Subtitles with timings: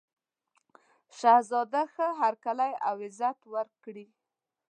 [1.17, 4.05] شهزاده ښه هرکلی او عزت وکړي.